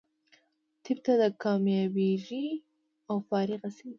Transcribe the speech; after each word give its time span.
طب 0.83 0.97
ته 1.05 1.13
کامیابېږي 1.43 2.47
او 3.09 3.15
فارغه 3.29 3.69
شي. 3.77 3.87